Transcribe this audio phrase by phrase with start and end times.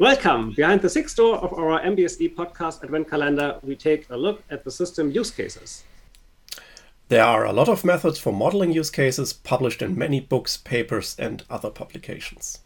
[0.00, 0.52] Welcome.
[0.52, 4.64] Behind the sixth door of our MBSE podcast Advent Calendar, we take a look at
[4.64, 5.84] the system use cases.
[7.08, 11.14] There are a lot of methods for modeling use cases published in many books, papers,
[11.18, 12.60] and other publications.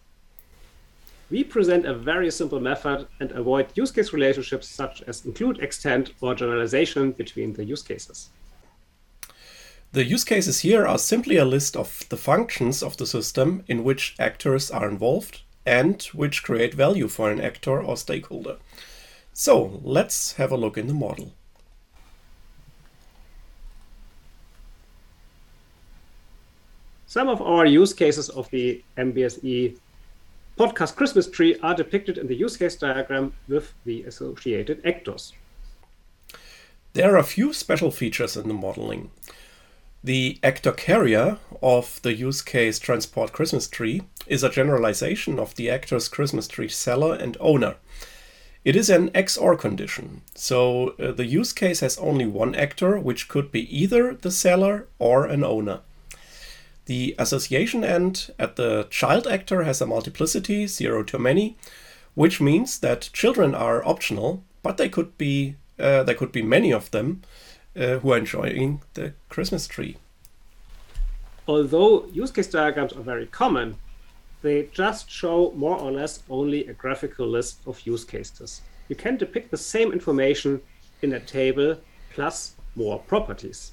[1.29, 6.13] We present a very simple method and avoid use case relationships such as include, extend,
[6.21, 8.29] or generalization between the use cases.
[9.91, 13.83] The use cases here are simply a list of the functions of the system in
[13.83, 18.57] which actors are involved and which create value for an actor or stakeholder.
[19.33, 21.33] So let's have a look in the model.
[27.07, 29.77] Some of our use cases of the MBSE
[30.59, 35.33] podcast Christmas tree are depicted in the use case diagram with the associated actors.
[36.93, 39.11] There are a few special features in the modeling.
[40.05, 45.71] The actor carrier of the use case transport Christmas tree is a generalization of the
[45.71, 47.77] actor's Christmas tree seller and owner.
[48.67, 53.29] It is an XOR condition, so uh, the use case has only one actor, which
[53.29, 55.81] could be either the seller or an owner.
[56.85, 61.57] The association end at the child actor has a multiplicity, 0 to many,
[62.13, 66.73] which means that children are optional, but they could be uh, there could be many
[66.73, 67.23] of them,
[67.77, 69.97] uh, who are enjoying the Christmas tree.
[71.47, 73.77] Although use case diagrams are very common,
[74.43, 78.63] they just show more or less only a graphical list of use cases.
[78.89, 80.61] You can depict the same information
[81.03, 81.79] in a table
[82.15, 83.73] plus more properties.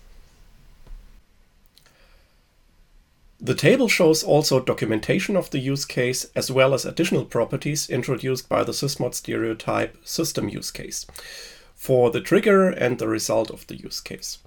[3.40, 8.48] The table shows also documentation of the use case as well as additional properties introduced
[8.48, 11.08] by the SysMod stereotype system use case
[11.82, 14.38] for the trigger and the result of the use case.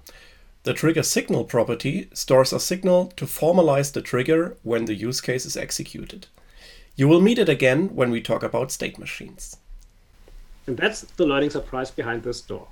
[0.63, 5.45] The trigger signal property stores a signal to formalize the trigger when the use case
[5.45, 6.27] is executed.
[6.95, 9.57] You will meet it again when we talk about state machines.
[10.65, 12.69] And that's the learning surprise behind this door.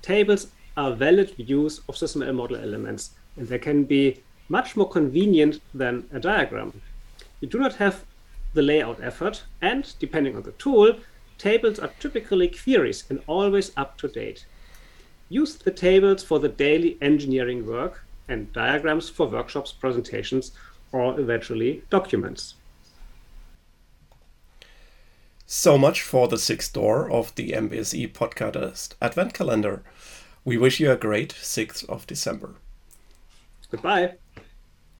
[0.00, 5.60] Tables are valid views of SysML model elements, and they can be much more convenient
[5.74, 6.80] than a diagram.
[7.40, 8.04] You do not have
[8.52, 11.00] the layout effort, and depending on the tool,
[11.38, 14.46] tables are typically queries and always up to date.
[15.28, 20.52] Use the tables for the daily engineering work and diagrams for workshops, presentations,
[20.92, 22.54] or eventually documents.
[25.46, 29.82] So much for the sixth door of the MBSE podcast Advent Calendar.
[30.44, 32.54] We wish you a great 6th of December.
[33.70, 34.14] Goodbye.